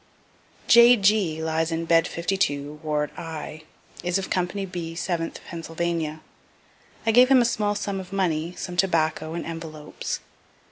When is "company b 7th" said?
4.31-5.35